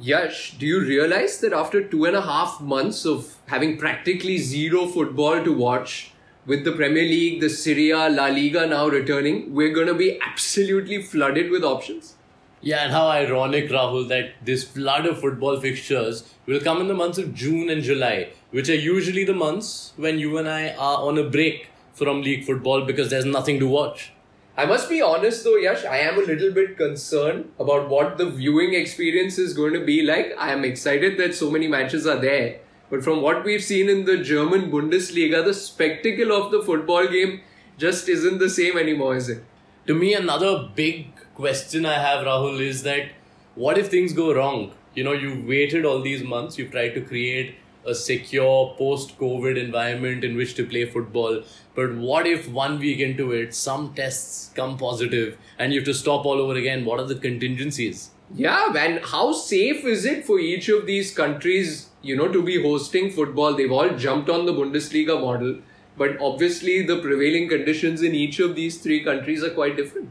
[0.00, 4.86] Yash, do you realize that after two and a half months of having practically zero
[4.86, 6.12] football to watch,
[6.46, 10.20] with the Premier League, the Serie A, La Liga now returning, we're going to be
[10.20, 12.14] absolutely flooded with options?
[12.60, 16.94] Yeah, and how ironic, Rahul, that this flood of football fixtures will come in the
[16.94, 20.98] months of June and July, which are usually the months when you and I are
[20.98, 24.12] on a break from league football because there's nothing to watch.
[24.58, 28.28] I must be honest though, Yash, I am a little bit concerned about what the
[28.28, 30.32] viewing experience is going to be like.
[30.36, 32.58] I am excited that so many matches are there.
[32.90, 37.42] But from what we've seen in the German Bundesliga, the spectacle of the football game
[37.76, 39.44] just isn't the same anymore, is it?
[39.86, 43.10] To me, another big question I have, Rahul, is that
[43.54, 44.72] what if things go wrong?
[44.92, 47.54] You know, you've waited all these months, you've tried to create
[47.86, 51.42] a secure post COVID environment in which to play football.
[51.74, 55.94] But what if one week into it, some tests come positive and you have to
[55.94, 56.84] stop all over again?
[56.84, 58.10] What are the contingencies?
[58.34, 62.62] Yeah, and how safe is it for each of these countries, you know, to be
[62.62, 63.54] hosting football?
[63.54, 65.60] They've all jumped on the Bundesliga model,
[65.96, 70.10] but obviously the prevailing conditions in each of these three countries are quite different.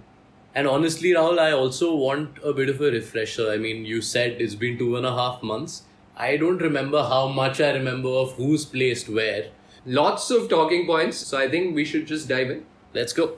[0.56, 3.52] And honestly, Rahul, I also want a bit of a refresher.
[3.52, 5.84] I mean, you said it's been two and a half months.
[6.20, 9.52] I don't remember how much I remember of who's placed where.
[9.86, 12.66] Lots of talking points, so I think we should just dive in.
[12.92, 13.38] Let's go.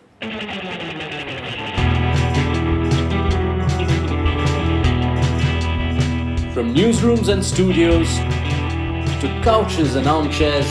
[6.54, 8.08] From newsrooms and studios
[9.20, 10.66] to couches and armchairs,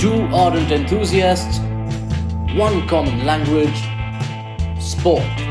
[0.00, 1.58] two ardent enthusiasts,
[2.56, 3.82] one common language
[4.80, 5.49] sport.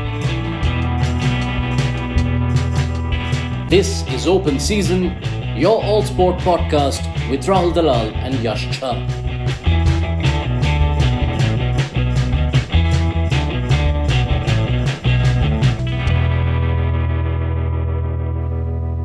[3.70, 5.16] This is Open Season,
[5.56, 8.96] your all sport podcast with Rahul Dalal and Yash Chhar.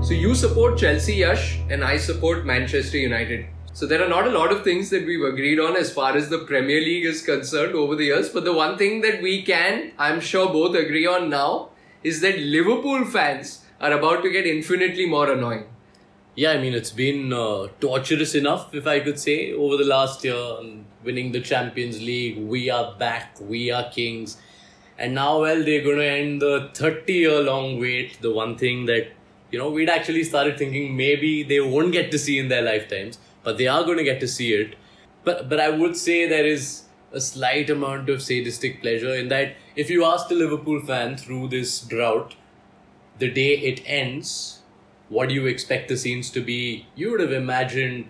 [0.04, 3.46] So you support Chelsea, Yash, and I support Manchester United.
[3.74, 6.30] So there are not a lot of things that we've agreed on as far as
[6.30, 9.92] the Premier League is concerned over the years, but the one thing that we can,
[10.00, 11.70] I'm sure, both agree on now
[12.02, 15.66] is that Liverpool fans are about to get infinitely more annoying.
[16.36, 20.24] Yeah, I mean, it's been uh, torturous enough, if I could say, over the last
[20.24, 20.36] year.
[21.04, 24.38] Winning the Champions League, we are back, we are kings.
[24.98, 28.22] And now, well, they're going to end the 30 year long wait.
[28.22, 29.12] The one thing that,
[29.52, 33.20] you know, we'd actually started thinking maybe they won't get to see in their lifetimes,
[33.44, 34.76] but they are going to get to see it.
[35.24, 39.56] But, but I would say there is a slight amount of sadistic pleasure in that
[39.76, 42.36] if you ask a Liverpool fan through this drought,
[43.20, 44.60] the day it ends,
[45.10, 46.88] what do you expect the scenes to be?
[46.96, 48.08] You would have imagined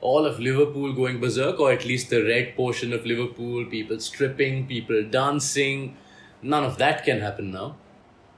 [0.00, 4.66] all of Liverpool going berserk, or at least the red portion of Liverpool, people stripping,
[4.66, 5.96] people dancing.
[6.42, 7.76] None of that can happen now.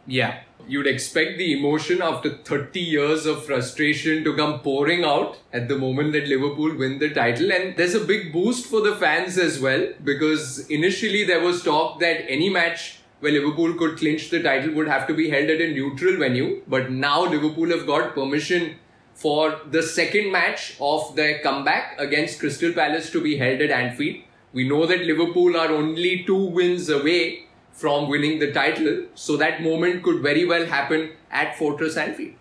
[0.06, 0.40] Yeah.
[0.66, 5.78] You'd expect the emotion after 30 years of frustration to come pouring out at the
[5.78, 7.52] moment that Liverpool win the title.
[7.52, 12.00] And there's a big boost for the fans as well because initially there was talk
[12.00, 15.60] that any match where Liverpool could clinch the title would have to be held at
[15.62, 16.60] a neutral venue.
[16.68, 18.76] But now Liverpool have got permission
[19.14, 24.18] for the second match of their comeback against Crystal Palace to be held at Anfield.
[24.52, 29.62] We know that Liverpool are only two wins away from winning the title, so that
[29.62, 32.34] moment could very well happen at Fortress Anfield.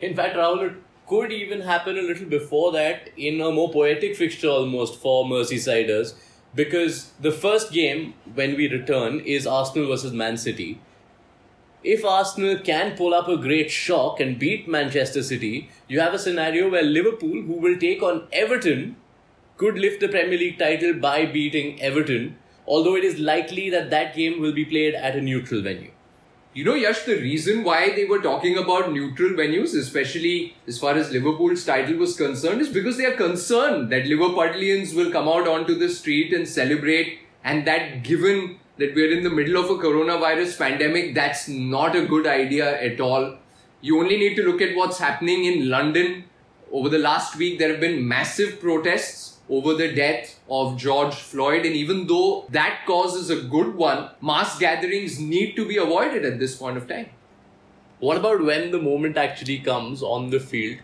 [0.00, 4.14] In fact, Rahul, it could even happen a little before that in a more poetic
[4.14, 6.12] fixture almost for Merseysiders
[6.58, 10.80] because the first game when we return is Arsenal versus Man City.
[11.84, 16.18] If Arsenal can pull up a great shock and beat Manchester City, you have a
[16.18, 18.96] scenario where Liverpool, who will take on Everton,
[19.56, 22.36] could lift the Premier League title by beating Everton,
[22.66, 25.92] although it is likely that that game will be played at a neutral venue.
[26.58, 30.94] You know, Yash, the reason why they were talking about neutral venues, especially as far
[30.94, 35.46] as Liverpool's title was concerned, is because they are concerned that Liverpudlians will come out
[35.46, 39.80] onto the street and celebrate, and that given that we're in the middle of a
[39.80, 43.36] coronavirus pandemic, that's not a good idea at all.
[43.80, 46.24] You only need to look at what's happening in London.
[46.72, 51.64] Over the last week, there have been massive protests over the death of George Floyd.
[51.64, 56.24] And even though that cause is a good one, mass gatherings need to be avoided
[56.24, 57.10] at this point of time.
[58.00, 60.78] What about when the moment actually comes on the field?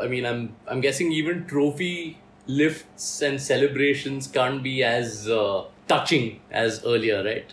[0.00, 6.40] I mean, I'm I'm guessing even trophy lifts and celebrations can't be as uh, touching
[6.50, 7.52] as earlier, right?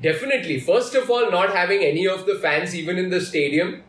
[0.00, 0.60] Definitely.
[0.60, 3.82] First of all, not having any of the fans even in the stadium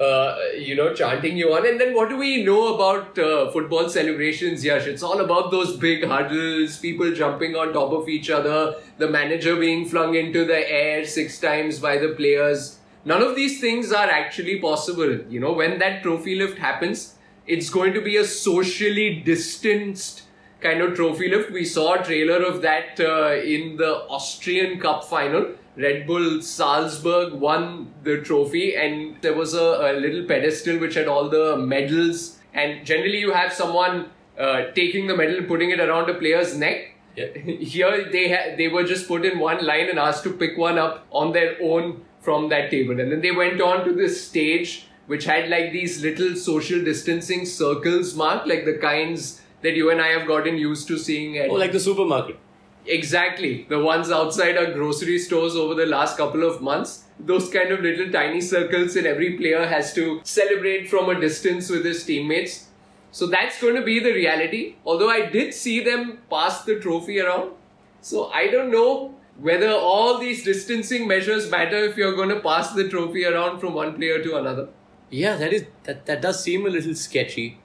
[0.00, 1.66] uh, you know, chanting you on.
[1.66, 4.86] And then what do we know about uh, football celebrations, Yash?
[4.86, 9.56] It's all about those big huddles, people jumping on top of each other, the manager
[9.56, 12.78] being flung into the air six times by the players.
[13.04, 15.20] none of these things are actually possible.
[15.28, 17.14] You know, when that trophy lift happens,
[17.46, 20.22] it's going to be a socially distanced
[20.60, 21.50] kind of trophy lift.
[21.50, 25.54] We saw a trailer of that uh, in the Austrian Cup final.
[25.80, 31.08] Red Bull Salzburg won the trophy, and there was a, a little pedestal which had
[31.08, 32.38] all the medals.
[32.52, 36.56] And generally, you have someone uh, taking the medal and putting it around a player's
[36.56, 36.94] neck.
[37.16, 37.26] Yeah.
[37.34, 40.78] Here, they ha- they were just put in one line and asked to pick one
[40.78, 44.86] up on their own from that table, and then they went on to this stage
[45.06, 50.00] which had like these little social distancing circles marked, like the kinds that you and
[50.00, 52.38] I have gotten used to seeing at Oh, like the supermarket.
[52.86, 53.66] Exactly.
[53.68, 57.04] The ones outside our grocery stores over the last couple of months.
[57.18, 61.68] Those kind of little tiny circles, and every player has to celebrate from a distance
[61.68, 62.68] with his teammates.
[63.12, 64.76] So that's going to be the reality.
[64.84, 67.52] Although I did see them pass the trophy around.
[68.00, 72.72] So I don't know whether all these distancing measures matter if you're going to pass
[72.72, 74.68] the trophy around from one player to another.
[75.10, 77.58] Yeah, that is that, that does seem a little sketchy.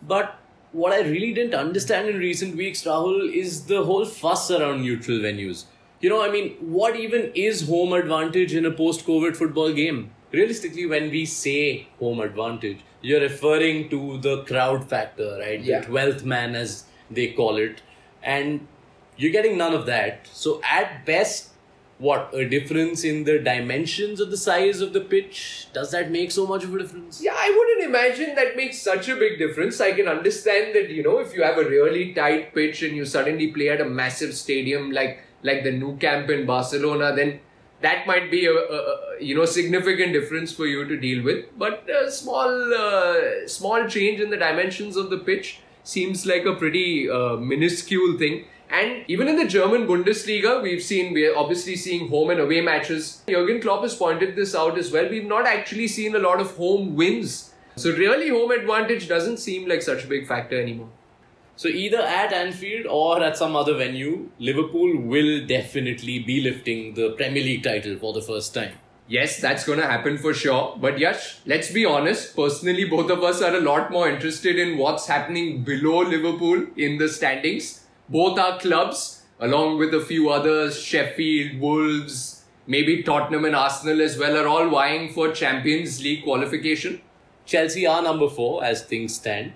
[0.00, 0.38] But
[0.72, 5.18] what I really didn't understand in recent weeks, Rahul, is the whole fuss around neutral
[5.18, 5.64] venues.
[6.00, 10.10] You know, I mean, what even is home advantage in a post COVID football game?
[10.32, 15.60] Realistically, when we say home advantage, you're referring to the crowd factor, right?
[15.60, 15.80] Yeah.
[15.80, 17.82] The 12th man, as they call it.
[18.22, 18.66] And
[19.16, 20.26] you're getting none of that.
[20.32, 21.51] So, at best,
[22.06, 26.32] what a difference in the dimensions of the size of the pitch does that make
[26.36, 29.80] so much of a difference Yeah, I wouldn't imagine that makes such a big difference.
[29.80, 33.04] I can understand that you know if you have a really tight pitch and you
[33.04, 37.40] suddenly play at a massive stadium like like the Nou Camp in Barcelona, then
[37.82, 41.44] that might be a, a, a you know significant difference for you to deal with.
[41.56, 46.54] But a small uh, small change in the dimensions of the pitch seems like a
[46.54, 48.44] pretty uh, minuscule thing.
[48.72, 53.22] And even in the German Bundesliga, we've seen, we're obviously seeing home and away matches.
[53.28, 55.08] Jurgen Klopp has pointed this out as well.
[55.08, 57.52] We've not actually seen a lot of home wins.
[57.76, 60.88] So, really, home advantage doesn't seem like such a big factor anymore.
[61.62, 64.12] so either at anfield or at some other venue
[64.46, 68.72] liverpool will definitely be lifting the premier league title for the first time
[69.08, 70.76] Yes, that's going to happen for sure.
[70.80, 72.34] But Yash, let's be honest.
[72.34, 76.96] Personally, both of us are a lot more interested in what's happening below Liverpool in
[76.98, 77.81] the standings.
[78.12, 84.18] Both our clubs, along with a few others, Sheffield, Wolves, maybe Tottenham and Arsenal as
[84.18, 87.00] well, are all vying for Champions League qualification.
[87.46, 89.54] chelsea are number 4 as things stand.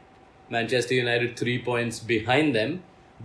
[0.49, 2.73] Manchester united 3 points behind them.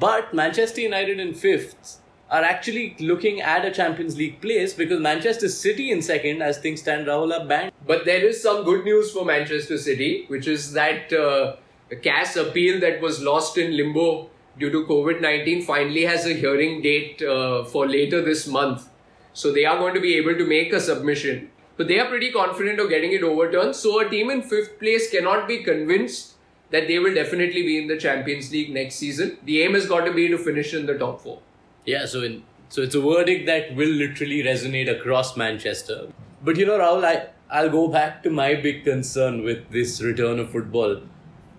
[0.03, 1.95] But manchester united in 5th
[2.29, 6.81] are actually looking at a champions league place because manchester city in second as things
[6.81, 7.07] stand.
[7.07, 7.71] Rahul are banned.
[7.93, 11.55] But there is some good news for Manchester City, which is that uh,
[11.89, 16.33] the CAS appeal that was lost in limbo due to COVID 19 finally has a
[16.33, 18.89] hearing date uh, for later this month.
[19.33, 21.49] So they are going to be able to make a submission.
[21.77, 23.75] But they are pretty confident of getting it overturned.
[23.75, 26.35] So a team in fifth place cannot be convinced
[26.69, 29.37] that they will definitely be in the Champions League next season.
[29.45, 31.39] The aim has got to be to finish in the top four.
[31.85, 36.07] Yeah, so in, so it's a verdict that will literally resonate across Manchester.
[36.43, 40.39] But you know, Rahul, I I'll go back to my big concern with this return
[40.39, 41.01] of football.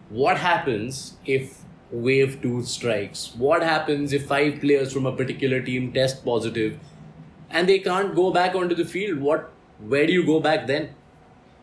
[0.08, 1.61] What happens if
[1.92, 3.34] wave two strikes?
[3.36, 6.78] What happens if five players from a particular team test positive
[7.50, 9.20] and they can't go back onto the field?
[9.20, 10.94] What where do you go back then?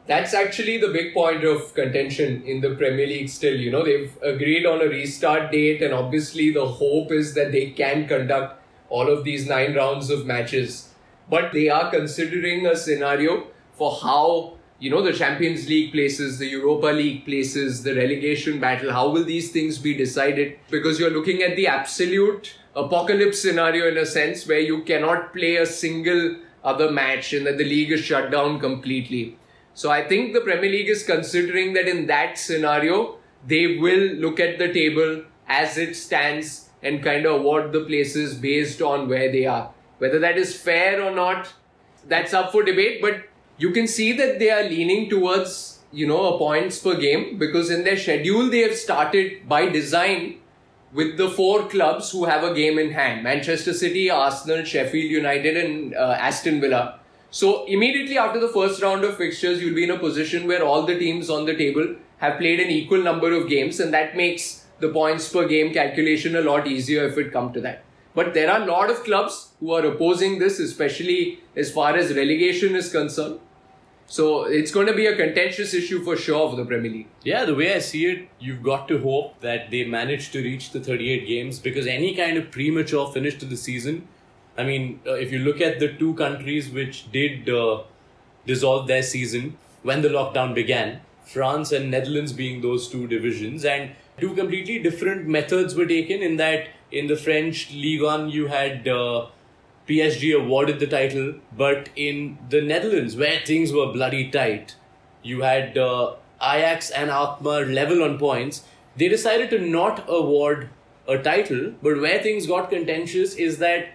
[0.08, 3.56] That's actually the big point of contention in the Premier League still.
[3.56, 7.70] You know, they've agreed on a restart date, and obviously the hope is that they
[7.72, 8.60] can conduct
[8.90, 10.94] all of these nine rounds of matches.
[11.30, 16.48] But they are considering a scenario for how, you know, the Champions League places, the
[16.48, 20.58] Europa League places, the relegation battle, how will these things be decided?
[20.70, 25.58] Because you're looking at the absolute apocalypse scenario in a sense where you cannot play
[25.58, 29.38] a single other match and that the league is shut down completely.
[29.74, 34.40] So I think the Premier League is considering that in that scenario, they will look
[34.40, 39.32] at the table as it stands and kind of award the places based on where
[39.32, 39.72] they are.
[39.98, 41.54] Whether that is fair or not,
[42.08, 43.02] that's up for debate.
[43.02, 43.24] But
[43.60, 47.70] you can see that they are leaning towards, you know, a points per game because
[47.70, 50.40] in their schedule they have started by design
[50.94, 55.58] with the four clubs who have a game in hand Manchester City, Arsenal, Sheffield United,
[55.58, 57.00] and uh, Aston Villa.
[57.32, 60.84] So, immediately after the first round of fixtures, you'll be in a position where all
[60.84, 64.66] the teams on the table have played an equal number of games, and that makes
[64.80, 67.84] the points per game calculation a lot easier if it come to that.
[68.16, 72.16] But there are a lot of clubs who are opposing this, especially as far as
[72.16, 73.40] relegation is concerned.
[74.12, 77.08] So it's going to be a contentious issue for sure for the Premier League.
[77.24, 80.72] Yeah, the way I see it, you've got to hope that they manage to reach
[80.72, 84.08] the 38 games because any kind of premature finish to the season.
[84.58, 87.84] I mean, uh, if you look at the two countries which did uh,
[88.48, 91.02] dissolve their season when the lockdown began.
[91.24, 96.24] France and Netherlands being those two divisions, and two completely different methods were taken.
[96.24, 99.28] In that, in the French Ligue 1, you had uh,
[99.90, 104.76] PSG awarded the title, but in the Netherlands, where things were bloody tight,
[105.24, 108.64] you had uh, Ajax and Alkmaar level on points.
[108.96, 110.70] They decided to not award
[111.08, 113.90] a title, but where things got contentious is that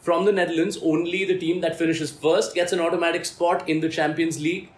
[0.00, 3.88] from the Netherlands, only the team that finishes first gets an automatic spot in the
[3.88, 4.70] Champions League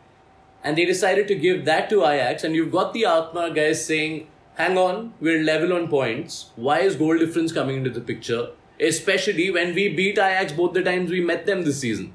[0.63, 2.45] and they decided to give that to Ajax.
[2.45, 4.27] And you've got the Alkmaar guys saying,
[4.57, 6.51] hang on, we're level on points.
[6.57, 8.51] Why is goal difference coming into the picture?
[8.81, 12.15] Especially when we beat Ajax both the times we met them this season.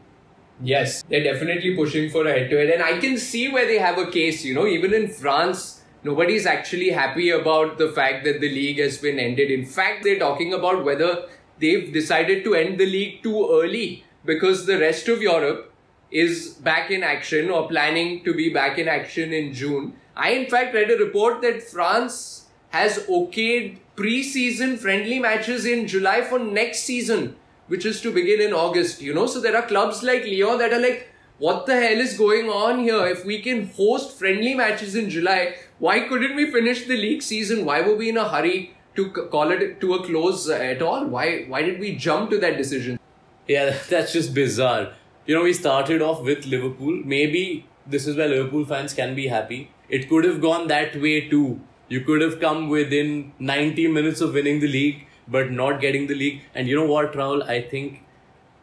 [0.62, 2.70] Yes, they're definitely pushing for a head to head.
[2.70, 6.46] And I can see where they have a case, you know, even in France, nobody's
[6.46, 9.52] actually happy about the fact that the league has been ended.
[9.52, 11.28] In fact, they're talking about whether
[11.60, 15.74] they've decided to end the league too early because the rest of Europe
[16.10, 19.94] is back in action or planning to be back in action in June.
[20.16, 26.22] I, in fact, read a report that France has okayed pre-season friendly matches in July
[26.22, 27.36] for next season,
[27.68, 29.02] which is to begin in August.
[29.02, 32.18] You know, so there are clubs like Lyon that are like, what the hell is
[32.18, 33.06] going on here?
[33.08, 37.66] If we can host friendly matches in July, why couldn't we finish the league season?
[37.66, 41.06] Why were we in a hurry to call it to a close uh, at all?
[41.06, 43.00] Why why did we jump to that decision?
[43.48, 44.94] Yeah, that's just bizarre
[45.26, 47.02] you know, we started off with Liverpool.
[47.04, 49.72] Maybe this is where Liverpool fans can be happy.
[49.90, 51.60] It could have gone that way too.
[51.88, 56.16] You could have come within 90 minutes of winning the league, but not getting the
[56.16, 56.42] league.
[56.54, 57.48] And you know what, Rahul?
[57.48, 58.04] I think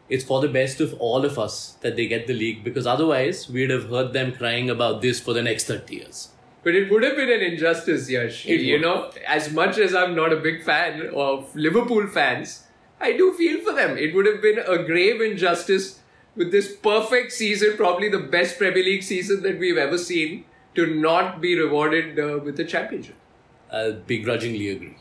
[0.09, 3.49] it's for the best of all of us that they get the league because otherwise
[3.49, 6.29] we'd have heard them crying about this for the next 30 years.
[6.65, 8.47] But it would have been an injustice, Yash.
[8.47, 8.83] It you would.
[8.83, 12.65] know, as much as I'm not a big fan of Liverpool fans,
[13.01, 13.97] I do feel for them.
[13.99, 16.01] It would have been a grave injustice
[16.37, 20.87] with this perfect season, probably the best Premier League season that we've ever seen, to
[20.87, 23.17] not be rewarded uh, with a championship.
[23.71, 24.97] I'll begrudgingly agree.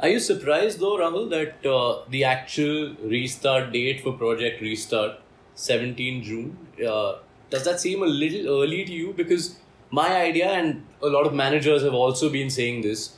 [0.00, 5.20] Are you surprised though, Rahul, that uh, the actual restart date for Project Restart,
[5.54, 7.18] 17 June, uh,
[7.50, 9.12] does that seem a little early to you?
[9.12, 9.56] Because
[9.90, 13.14] my idea, and a lot of managers have also been saying this,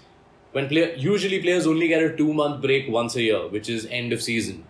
[0.52, 3.86] when play, usually players only get a two month break once a year, which is
[3.86, 4.64] end of season.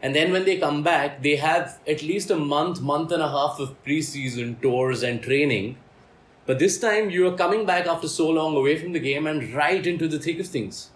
[0.00, 3.28] And then when they come back, they have at least a month, month and a
[3.28, 5.76] half of preseason tours and training.
[6.46, 9.52] But this time you are coming back after so long away from the game and
[9.52, 10.90] right into the thick of things.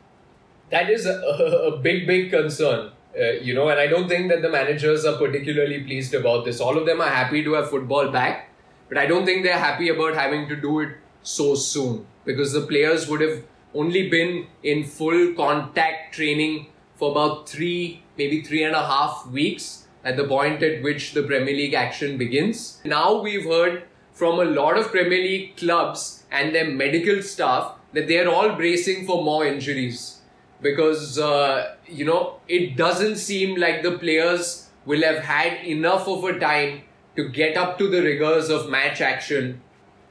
[0.71, 1.13] That is a,
[1.75, 2.93] a big, big concern.
[3.19, 6.61] Uh, you know, and I don't think that the managers are particularly pleased about this.
[6.61, 8.49] All of them are happy to have football back,
[8.89, 12.63] but I don't think they're happy about having to do it so soon because the
[12.63, 13.43] players would have
[13.75, 19.87] only been in full contact training for about three, maybe three and a half weeks
[20.05, 22.81] at the point at which the Premier League action begins.
[22.85, 28.09] Now we've heard from a lot of Premier League clubs and their medical staff that
[28.09, 30.21] they're all bracing for more injuries
[30.61, 36.25] because, uh, you know, it doesn't seem like the players will have had enough of
[36.25, 36.83] a time
[37.17, 39.61] to get up to the rigors of match action.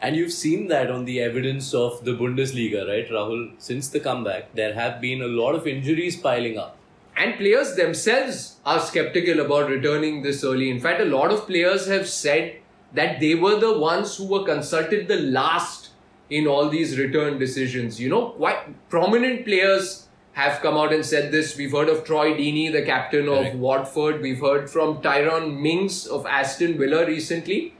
[0.01, 3.51] And you've seen that on the evidence of the Bundesliga, right, Rahul?
[3.59, 6.77] Since the comeback, there have been a lot of injuries piling up
[7.21, 10.69] and players themselves are skeptical about returning this early.
[10.71, 12.55] In fact, a lot of players have said
[12.93, 15.89] that they were the ones who were consulted the last
[16.31, 17.99] in all these return decisions.
[17.99, 21.55] You know, quite prominent players have come out and said this.
[21.55, 24.21] We've heard of Troy Deeney, the captain of Watford.
[24.21, 27.75] We've heard from Tyrone Mings of Aston Villa recently,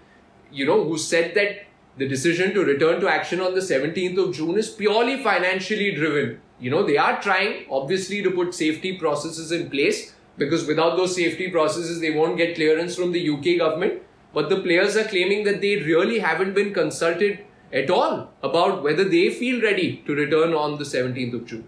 [0.52, 1.66] you know, who said that
[2.02, 6.40] the decision to return to action on the 17th of June is purely financially driven
[6.62, 11.16] you know, they are trying obviously to put safety processes in place because without those
[11.16, 14.04] safety processes, they won't get clearance from the UK government.
[14.32, 17.44] But the players are claiming that they really haven't been consulted
[17.74, 21.68] at all about whether they feel ready to return on the 17th of June.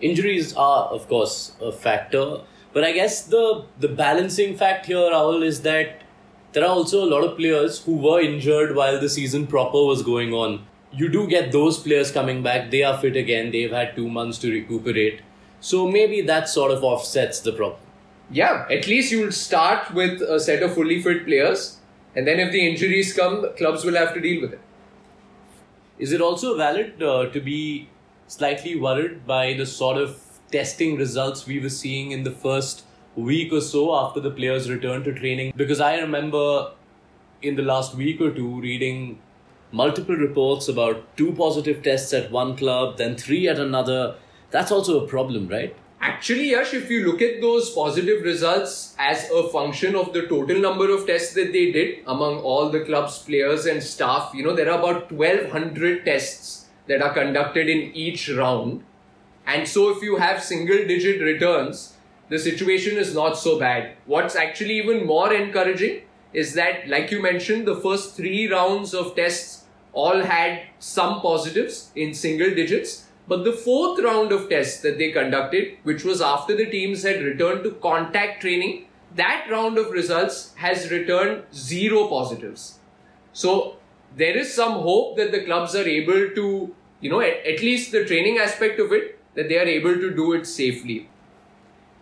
[0.00, 2.40] Injuries are, of course, a factor.
[2.72, 6.02] But I guess the, the balancing fact here, Rahul, is that
[6.54, 10.02] there are also a lot of players who were injured while the season proper was
[10.02, 10.64] going on
[10.96, 12.70] you do get those players coming back.
[12.70, 13.50] They are fit again.
[13.50, 15.20] They've had two months to recuperate.
[15.60, 17.80] So maybe that sort of offsets the problem.
[18.30, 21.78] Yeah, at least you'll start with a set of fully fit players,
[22.14, 24.60] and then if the injuries come, clubs will have to deal with it.
[25.98, 27.88] Is it also valid uh, to be
[28.26, 30.20] slightly worried by the sort of
[30.50, 32.84] testing results we were seeing in the first
[33.16, 35.52] week or so after the players returned to training?
[35.56, 36.72] Because I remember
[37.42, 39.18] in the last week or two reading
[39.72, 44.14] multiple reports about two positive tests at one club, then three at another.
[44.50, 45.74] That's also a problem, right?
[46.00, 50.60] Actually, Yash, if you look at those positive results as a function of the total
[50.60, 54.54] number of tests that they did among all the club's players and staff, you know,
[54.54, 58.84] there are about 1200 tests that are conducted in each round.
[59.46, 61.93] And so if you have single digit returns,
[62.28, 63.96] the situation is not so bad.
[64.06, 66.02] What's actually even more encouraging
[66.32, 71.92] is that, like you mentioned, the first three rounds of tests all had some positives
[71.94, 76.54] in single digits but the fourth round of tests that they conducted, which was after
[76.54, 82.80] the teams had returned to contact training, that round of results has returned zero positives.
[83.32, 83.76] So
[84.16, 88.04] there is some hope that the clubs are able to, you know, at, least the
[88.04, 91.08] training aspect of it, that they are able to do it safely.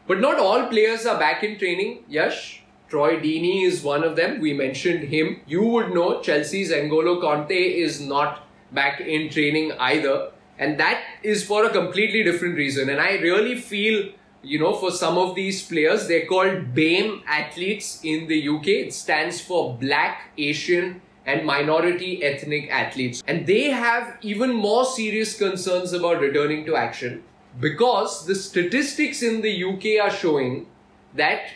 [0.07, 2.05] But not all players are back in training.
[2.09, 4.41] Yash, Troy Deeney is one of them.
[4.41, 5.41] We mentioned him.
[5.47, 11.45] You would know Chelsea's N'Golo Kanté is not back in training either and that is
[11.45, 14.11] for a completely different reason and i really feel
[14.43, 18.95] you know for some of these players they're called BAME athletes in the UK it
[18.95, 25.93] stands for black asian and minority ethnic athletes and they have even more serious concerns
[25.93, 27.23] about returning to action
[27.61, 30.67] because the statistics in the UK are showing
[31.15, 31.51] that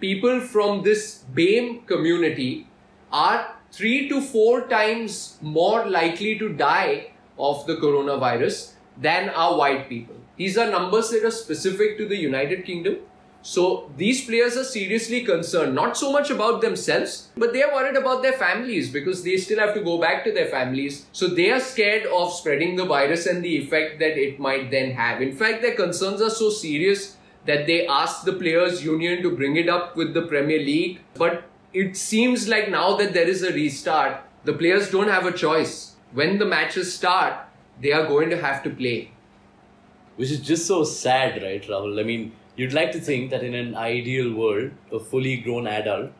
[0.00, 2.66] people from this BAME community
[3.12, 9.88] are 3 to 4 times more likely to die of the coronavirus than are white
[9.88, 10.16] people.
[10.36, 12.98] These are numbers that are specific to the United Kingdom.
[13.46, 17.96] So these players are seriously concerned, not so much about themselves, but they are worried
[17.96, 21.04] about their families because they still have to go back to their families.
[21.12, 24.92] So they are scared of spreading the virus and the effect that it might then
[24.92, 25.20] have.
[25.20, 29.56] In fact, their concerns are so serious that they asked the players union to bring
[29.56, 31.00] it up with the Premier League.
[31.14, 35.32] But it seems like now that there is a restart, the players don't have a
[35.32, 37.34] choice when the matches start,
[37.80, 39.10] they are going to have to play.
[40.16, 42.00] Which is just so sad, right, Rahul?
[42.00, 46.12] I mean, you'd like to think that in an ideal world, a fully grown adult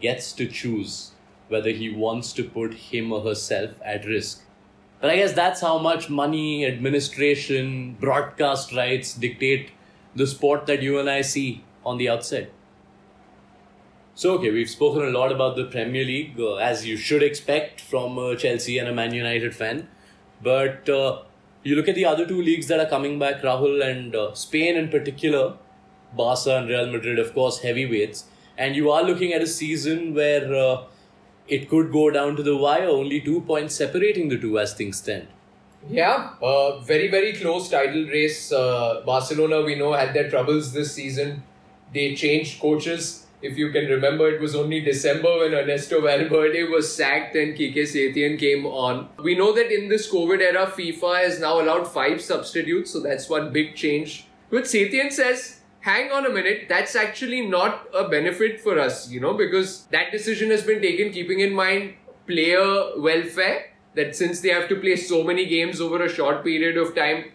[0.00, 1.12] gets to choose
[1.48, 4.42] whether he wants to put him or herself at risk.
[5.00, 9.70] But I guess that's how much money, administration, broadcast rights dictate
[10.14, 12.50] the sport that you and I see on the outside.
[14.14, 17.82] So, okay, we've spoken a lot about the Premier League, uh, as you should expect
[17.82, 19.88] from a Chelsea and a Man United fan.
[20.42, 21.22] But uh,
[21.62, 24.76] you look at the other two leagues that are coming back, Rahul, and uh, Spain
[24.76, 25.56] in particular,
[26.14, 28.24] Barca and Real Madrid, of course, heavyweights.
[28.58, 30.84] And you are looking at a season where uh,
[31.48, 34.98] it could go down to the wire, only two points separating the two as things
[34.98, 35.28] stand.
[35.88, 38.50] Yeah, uh, very, very close title race.
[38.50, 41.42] Uh, Barcelona, we know, had their troubles this season.
[41.92, 46.94] They changed coaches if you can remember, it was only December when Ernesto Valverde was
[46.94, 49.08] sacked and Quique Setien came on.
[49.22, 53.28] We know that in this COVID era, FIFA has now allowed five substitutes, so that's
[53.28, 54.26] one big change.
[54.50, 55.55] But Setien says,
[55.86, 60.10] hang on a minute, that's actually not a benefit for us, you know, because that
[60.10, 61.94] decision has been taken keeping in mind
[62.26, 66.76] player welfare, that since they have to play so many games over a short period
[66.76, 67.26] of time,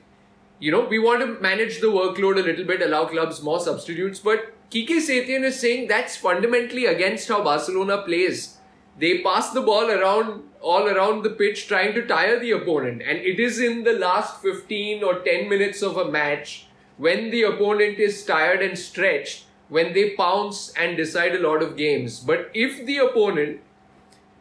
[0.59, 4.19] you know, we want to manage the workload a little bit, allow clubs more substitutes,
[4.19, 8.57] but Quique Setien is saying that's fundamentally against how Barcelona plays.
[8.99, 13.17] They pass the ball around all around the pitch trying to tire the opponent and
[13.17, 16.67] it is in the last 15 or 10 minutes of a match
[17.01, 21.75] when the opponent is tired and stretched when they pounce and decide a lot of
[21.75, 22.19] games.
[22.19, 23.61] But if the opponent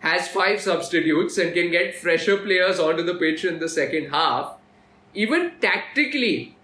[0.01, 4.57] has five substitutes and can get fresher players onto the pitch in the second half,
[5.15, 6.57] even tactically,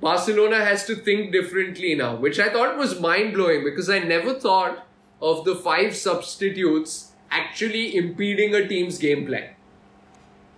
[0.00, 4.34] Barcelona has to think differently now, which I thought was mind blowing because I never
[4.34, 4.86] thought
[5.22, 9.50] of the five substitutes actually impeding a team's game plan.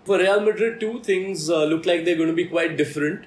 [0.05, 3.27] For Real Madrid, two things uh, look like they're going to be quite different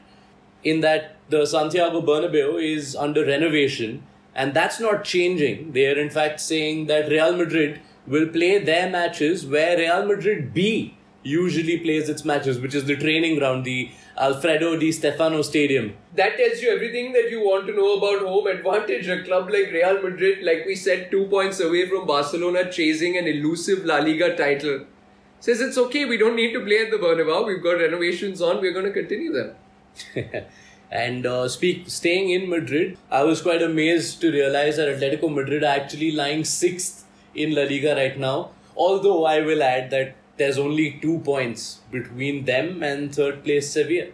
[0.65, 4.03] in that the Santiago Bernabeu is under renovation
[4.35, 5.71] and that's not changing.
[5.71, 10.53] They are in fact saying that Real Madrid will play their matches where Real Madrid
[10.53, 15.95] B usually plays its matches, which is the training ground, the Alfredo Di Stefano Stadium.
[16.13, 19.07] That tells you everything that you want to know about home advantage.
[19.07, 23.27] A club like Real Madrid, like we said, two points away from Barcelona chasing an
[23.27, 24.85] elusive La Liga title,
[25.39, 27.47] says it's okay, we don't need to play at the Bernabeu.
[27.47, 29.55] We've got renovations on, we're going to continue them.
[30.91, 35.63] and uh, speak staying in Madrid, I was quite amazed to realize that Atletico Madrid
[35.63, 38.51] are actually lying sixth in La Liga right now.
[38.75, 44.07] Although I will add that there's only two points between them and third place Sevilla.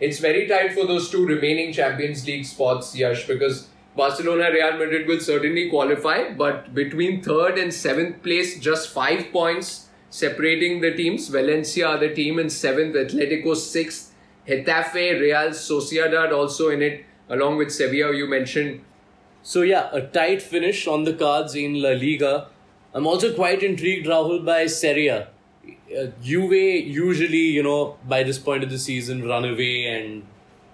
[0.00, 5.08] It's very tight for those two remaining Champions League spots, Yash, because Barcelona Real Madrid
[5.08, 11.28] will certainly qualify, but between third and seventh place, just five points separating the teams.
[11.28, 14.07] Valencia, the team in seventh, Atletico sixth,
[14.48, 17.04] Getafe, Real Sociedad also in it.
[17.30, 18.80] along with Sevilla, you mentioned.
[19.42, 22.48] So, yeah, a tight finish on the cards in La Liga.
[22.94, 25.28] I'm also quite intrigued, Rahul, by Serie A.
[25.94, 30.22] Uh, Juve usually, you know, by this point of the season, run away and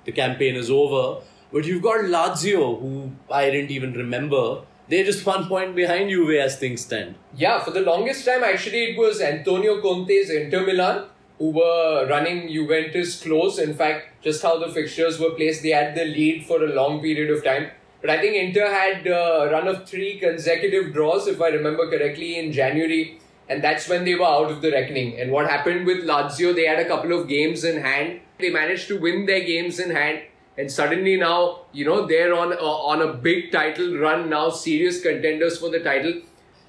[0.05, 1.23] the campaign is over.
[1.53, 4.63] But you've got Lazio, who I didn't even remember.
[4.89, 7.17] They're just one point behind Juve as things stand.
[7.37, 11.07] Yeah, for the longest time, actually, it was Antonio Conte's Inter Milan
[11.39, 13.59] who were running Juventus close.
[13.59, 17.01] In fact, just how the fixtures were placed, they had the lead for a long
[17.01, 17.71] period of time.
[18.01, 22.39] But I think Inter had a run of three consecutive draws, if I remember correctly,
[22.39, 23.19] in January.
[23.49, 25.19] And that's when they were out of the reckoning.
[25.19, 28.21] And what happened with Lazio, they had a couple of games in hand.
[28.39, 30.23] They managed to win their games in hand.
[30.57, 35.03] And suddenly now, you know, they're on a, on a big title run now, serious
[35.03, 36.21] contenders for the title.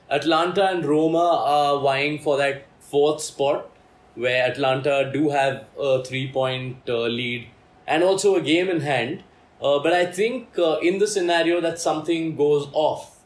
[0.10, 3.69] Atalanta and Roma are vying for that fourth spot
[4.15, 7.47] where Atalanta do have a three point uh, lead
[7.88, 9.23] and also a game in hand.
[9.62, 13.19] Uh, but I think uh, in the scenario that something goes off,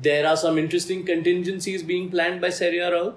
[0.00, 3.14] there are some interesting contingencies being planned by Serie A.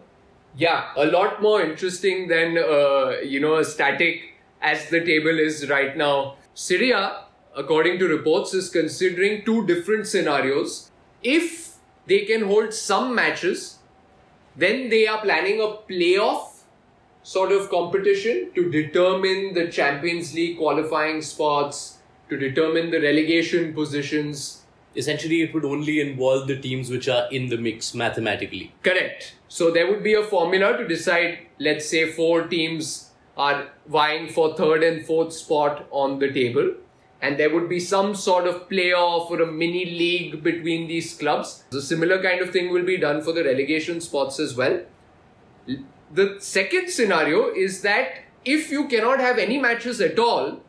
[0.56, 5.70] Yeah, a lot more interesting than uh, you know a static as the table is
[5.70, 6.36] right now.
[6.54, 7.26] Serie A,
[7.56, 10.92] according to reports, is considering two different scenarios.
[11.24, 11.76] If
[12.08, 13.80] they can hold some matches,
[14.56, 16.51] then they are planning a playoff
[17.24, 24.64] sort of competition to determine the Champions League qualifying spots, to determine the relegation positions.
[24.96, 28.74] Essentially, it would only involve the teams which are in the mix mathematically.
[28.84, 29.36] Correct.
[29.48, 34.56] So there would be a formula to decide, let's say, four teams are vying for
[34.56, 36.74] third and fourth spot on the table.
[37.22, 41.64] And there would be some sort of playoff or a mini league between these clubs.
[41.72, 44.82] A similar kind of thing will be done for the relegation spots as well
[46.14, 50.62] the second scenario is that if you cannot have any matches at all,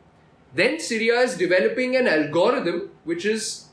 [0.53, 3.65] then Serie A is developing an algorithm which is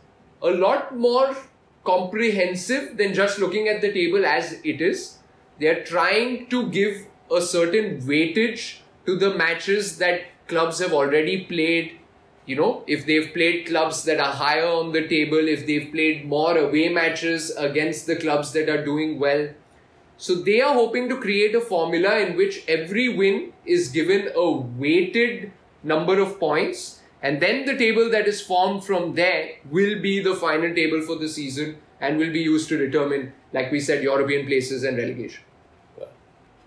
[0.42, 1.36] a lot more
[1.84, 5.18] comprehensive than just looking at the table as it is.
[5.58, 11.44] They are trying to give a certain weightage to the matches that clubs have already
[11.44, 11.98] played.
[12.46, 16.26] You know, if they've played clubs that are higher on the table, if they've played
[16.26, 19.50] more away matches against the clubs that are doing well,
[20.20, 24.50] so they are hoping to create a formula in which every win is given a
[24.50, 25.50] weighted
[25.82, 30.34] number of points and then the table that is formed from there will be the
[30.34, 34.46] final table for the season and will be used to determine, like we said, European
[34.46, 35.42] places and relegation.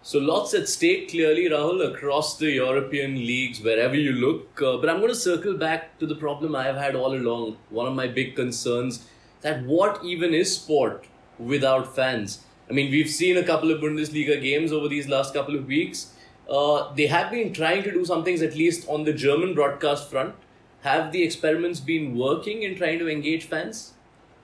[0.03, 4.61] So lots at stake clearly, Rahul, across the European leagues, wherever you look.
[4.61, 7.57] Uh, but I'm going to circle back to the problem I've had all along.
[7.69, 9.07] One of my big concerns
[9.41, 11.05] that what even is sport
[11.39, 12.43] without fans?
[12.69, 16.13] I mean, we've seen a couple of Bundesliga games over these last couple of weeks.
[16.49, 20.09] Uh, they have been trying to do some things, at least on the German broadcast
[20.09, 20.35] front.
[20.81, 23.93] Have the experiments been working in trying to engage fans?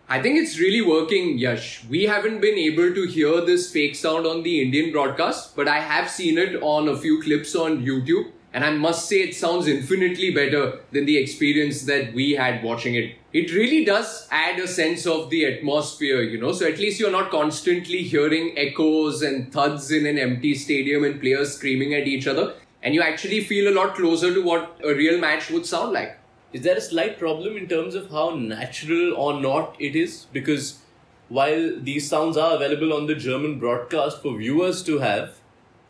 [0.07, 1.85] I think it's really working, Yash.
[1.85, 5.79] We haven't been able to hear this fake sound on the Indian broadcast, but I
[5.79, 8.31] have seen it on a few clips on YouTube.
[8.51, 12.95] And I must say, it sounds infinitely better than the experience that we had watching
[12.95, 13.15] it.
[13.31, 16.51] It really does add a sense of the atmosphere, you know.
[16.51, 21.21] So at least you're not constantly hearing echoes and thuds in an empty stadium and
[21.21, 22.55] players screaming at each other.
[22.81, 26.17] And you actually feel a lot closer to what a real match would sound like.
[26.51, 30.25] Is there a slight problem in terms of how natural or not it is?
[30.33, 30.79] Because
[31.27, 35.38] while these sounds are available on the German broadcast for viewers to have,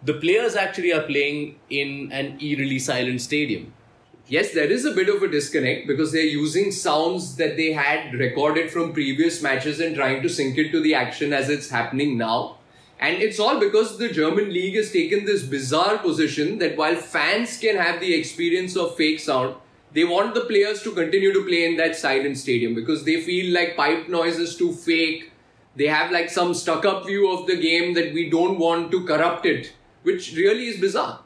[0.04, 3.74] the players actually are playing in an eerily silent stadium.
[4.28, 8.14] Yes, there is a bit of a disconnect because they're using sounds that they had
[8.14, 12.18] recorded from previous matches and trying to sync it to the action as it's happening
[12.18, 12.58] now.
[13.00, 17.58] And it's all because the German league has taken this bizarre position that while fans
[17.58, 19.56] can have the experience of fake sound,
[19.94, 23.54] they want the players to continue to play in that silent stadium because they feel
[23.54, 25.32] like pipe noise is too fake.
[25.76, 29.06] They have like some stuck up view of the game that we don't want to
[29.06, 31.22] corrupt it which really is bizarre.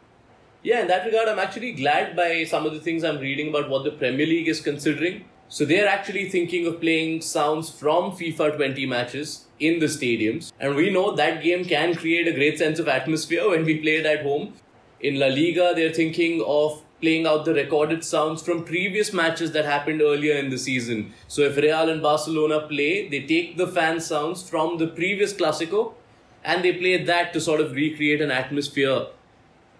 [0.63, 3.69] Yeah, in that regard, I'm actually glad by some of the things I'm reading about
[3.69, 5.25] what the Premier League is considering.
[5.49, 10.51] So they're actually thinking of playing sounds from FIFA 20 matches in the stadiums.
[10.59, 13.97] And we know that game can create a great sense of atmosphere when we play
[13.97, 14.53] it at home.
[15.01, 19.65] In La Liga, they're thinking of playing out the recorded sounds from previous matches that
[19.65, 21.13] happened earlier in the season.
[21.27, 25.95] So if Real and Barcelona play, they take the fan sounds from the previous Clasico
[26.43, 29.07] and they played that to sort of recreate an atmosphere.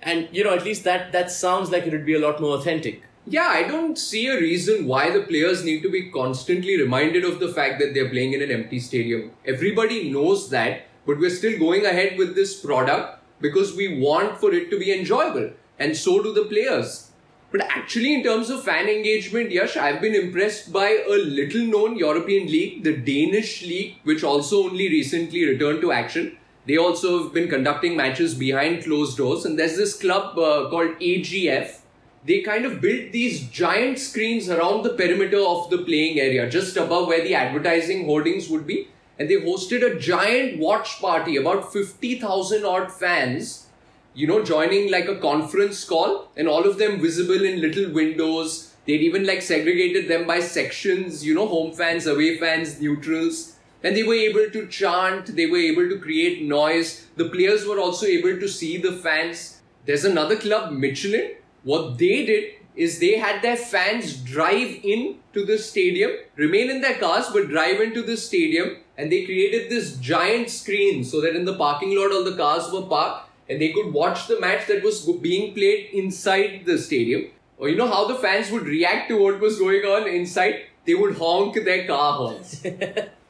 [0.01, 2.57] And you know, at least that that sounds like it would be a lot more
[2.57, 3.03] authentic.
[3.25, 7.39] Yeah, I don't see a reason why the players need to be constantly reminded of
[7.39, 9.31] the fact that they're playing in an empty stadium.
[9.45, 14.53] Everybody knows that, but we're still going ahead with this product because we want for
[14.53, 15.51] it to be enjoyable.
[15.79, 17.11] And so do the players.
[17.53, 21.97] But actually, in terms of fan engagement, Yash, I've been impressed by a little known
[21.97, 26.37] European league, the Danish league, which also only recently returned to action.
[26.65, 29.45] They also have been conducting matches behind closed doors.
[29.45, 31.79] And there's this club uh, called AGF.
[32.25, 36.77] They kind of built these giant screens around the perimeter of the playing area, just
[36.77, 38.87] above where the advertising hoardings would be.
[39.19, 43.67] And they hosted a giant watch party, about 50,000 odd fans,
[44.13, 48.73] you know, joining like a conference call, and all of them visible in little windows.
[48.87, 53.52] They'd even like segregated them by sections, you know, home fans, away fans, neutrals
[53.83, 57.07] and they were able to chant, they were able to create noise.
[57.17, 59.61] The players were also able to see the fans.
[59.85, 61.35] There's another club, Midtjylland.
[61.63, 66.81] What they did is they had their fans drive in to the stadium, remain in
[66.81, 71.35] their cars, but drive into the stadium, and they created this giant screen so that
[71.35, 74.67] in the parking lot all the cars were parked and they could watch the match
[74.67, 77.31] that was being played inside the stadium.
[77.57, 80.63] Or you know how the fans would react to what was going on inside?
[80.85, 82.65] They would honk their car horns.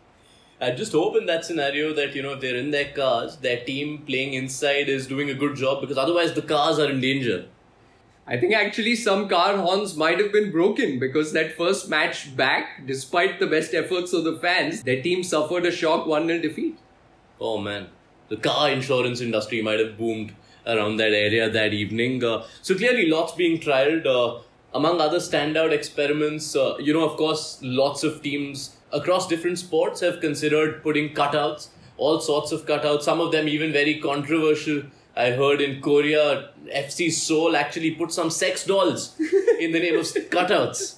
[0.61, 3.63] I just hope in that scenario that, you know, if they're in their cars, their
[3.65, 7.45] team playing inside is doing a good job because otherwise the cars are in danger.
[8.25, 12.85] I think actually some car horns might have been broken because that first match back,
[12.85, 16.79] despite the best efforts of the fans, their team suffered a shock 1 0 defeat.
[17.41, 17.87] Oh man,
[18.29, 20.33] the car insurance industry might have boomed
[20.65, 22.23] around that area that evening.
[22.23, 24.05] Uh, so clearly, lots being trialed.
[24.05, 24.41] Uh,
[24.73, 29.99] among other standout experiments, uh, you know, of course, lots of teams across different sports
[30.01, 34.83] have considered putting cutouts, all sorts of cutouts, some of them even very controversial.
[35.15, 39.15] I heard in Korea, FC Seoul actually put some sex dolls
[39.59, 40.95] in the name of cutouts.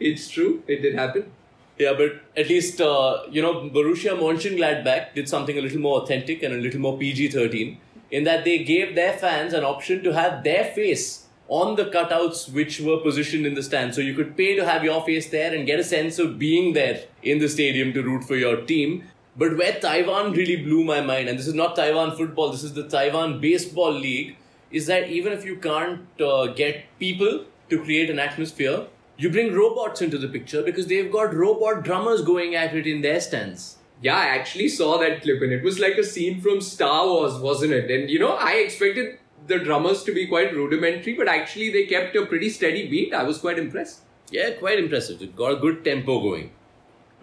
[0.00, 1.30] It's true, it did happen.
[1.78, 6.42] Yeah, but at least, uh, you know, Borussia Mönchengladbach did something a little more authentic
[6.42, 7.78] and a little more PG 13
[8.10, 12.52] in that they gave their fans an option to have their face on the cutouts
[12.52, 13.94] which were positioned in the stand.
[13.94, 16.74] So you could pay to have your face there and get a sense of being
[16.74, 19.04] there in the stadium to root for your team.
[19.36, 22.74] But where Taiwan really blew my mind, and this is not Taiwan football, this is
[22.74, 24.36] the Taiwan Baseball League,
[24.70, 29.54] is that even if you can't uh, get people to create an atmosphere, you bring
[29.54, 33.78] robots into the picture because they've got robot drummers going at it in their stands.
[34.02, 37.38] Yeah, I actually saw that clip and it was like a scene from Star Wars,
[37.38, 37.90] wasn't it?
[37.90, 42.16] And you know, I expected the drummers to be quite rudimentary, but actually they kept
[42.16, 43.14] a pretty steady beat.
[43.14, 44.00] I was quite impressed.
[44.30, 45.22] Yeah, quite impressive.
[45.22, 46.50] It got a good tempo going.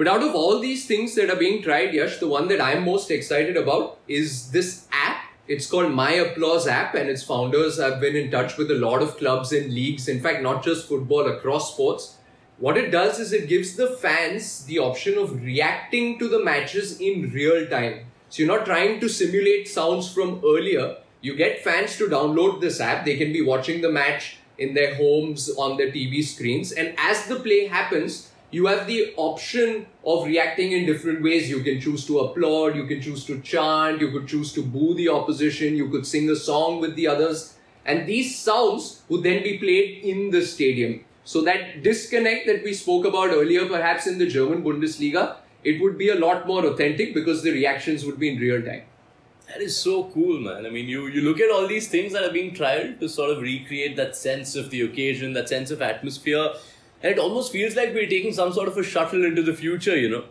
[0.01, 2.83] But out of all these things that are being tried, Yash, the one that I'm
[2.83, 5.25] most excited about is this app.
[5.47, 9.03] It's called My Applause app, and its founders have been in touch with a lot
[9.03, 10.07] of clubs and leagues.
[10.07, 12.17] In fact, not just football, across sports.
[12.57, 16.99] What it does is it gives the fans the option of reacting to the matches
[16.99, 18.07] in real time.
[18.29, 22.81] So you're not trying to simulate sounds from earlier you get fans to download this
[22.81, 23.05] app.
[23.05, 26.71] They can be watching the match in their homes on their TV screens.
[26.71, 31.49] And as the play happens, you have the option of reacting in different ways.
[31.49, 34.93] You can choose to applaud, you can choose to chant, you could choose to boo
[34.93, 37.55] the opposition, you could sing a song with the others.
[37.85, 41.05] And these sounds would then be played in the stadium.
[41.23, 45.97] So that disconnect that we spoke about earlier, perhaps in the German Bundesliga, it would
[45.97, 48.83] be a lot more authentic because the reactions would be in real time.
[49.47, 50.65] That is so cool, man.
[50.65, 53.31] I mean, you, you look at all these things that are being tried to sort
[53.31, 56.53] of recreate that sense of the occasion, that sense of atmosphere,
[57.01, 59.97] and it almost feels like we're taking some sort of a shuttle into the future,
[59.97, 60.23] you know?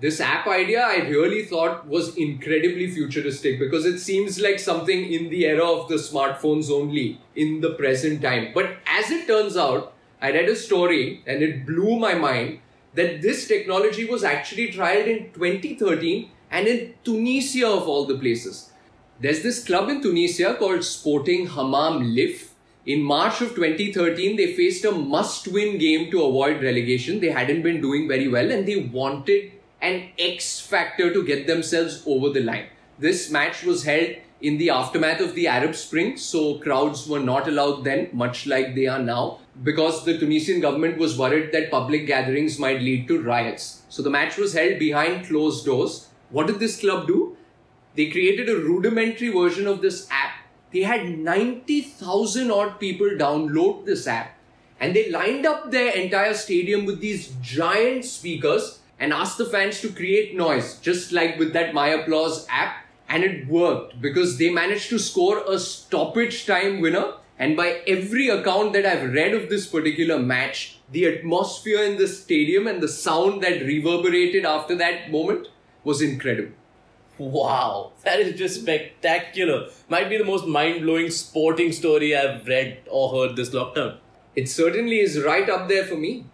[0.00, 5.30] This app idea I really thought was incredibly futuristic because it seems like something in
[5.30, 8.50] the era of the smartphones only in the present time.
[8.52, 12.60] But as it turns out, I read a story and it blew my mind
[12.94, 18.70] that this technology was actually trialed in 2013 and in Tunisia, of all the places.
[19.20, 22.51] There's this club in Tunisia called Sporting Hammam Lif.
[22.84, 27.20] In March of 2013, they faced a must win game to avoid relegation.
[27.20, 32.02] They hadn't been doing very well and they wanted an X factor to get themselves
[32.06, 32.66] over the line.
[32.98, 37.46] This match was held in the aftermath of the Arab Spring, so crowds were not
[37.46, 42.06] allowed then, much like they are now, because the Tunisian government was worried that public
[42.06, 43.82] gatherings might lead to riots.
[43.88, 47.36] So the match was held behind closed doors what did this club do?
[47.94, 50.31] They created a rudimentary version of this app.
[50.72, 54.36] They had 90,000 odd people download this app
[54.82, 59.80] and they lined up their entire stadium with these giant speakers and asked the fans
[59.80, 62.84] to create noise, just like with that My Applause app.
[63.08, 67.14] And it worked because they managed to score a stoppage time winner.
[67.38, 72.08] And by every account that I've read of this particular match, the atmosphere in the
[72.08, 75.48] stadium and the sound that reverberated after that moment
[75.84, 76.54] was incredible.
[77.22, 79.68] Wow, that is just spectacular.
[79.88, 83.98] Might be the most mind blowing sporting story I've read or heard this lockdown.
[84.34, 86.24] it certainly is right up there for me.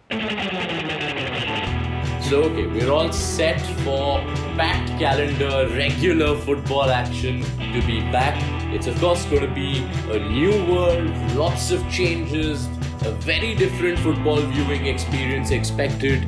[2.27, 4.19] So, okay, we're all set for
[4.57, 8.41] packed calendar, regular football action to be back.
[8.73, 12.67] It's, of course, going to be a new world, lots of changes,
[13.05, 16.25] a very different football viewing experience expected.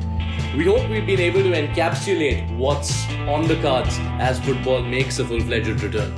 [0.54, 5.24] We hope we've been able to encapsulate what's on the cards as football makes a
[5.24, 6.12] full fledged return.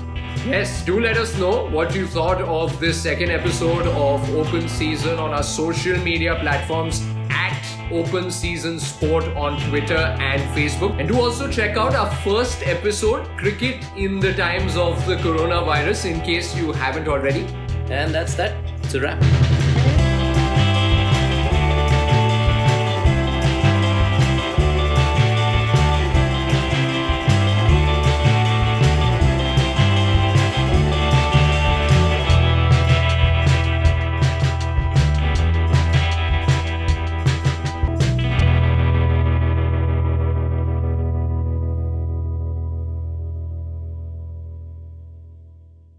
[0.45, 5.21] Yes, do let us know what you thought of this second episode of Open Season
[5.21, 10.99] on our social media platforms at Open Season Sport on Twitter and Facebook.
[10.99, 16.11] And do also check out our first episode, Cricket in the Times of the Coronavirus,
[16.11, 17.47] in case you haven't already.
[17.89, 18.57] And that's that.
[18.83, 19.44] It's a wrap.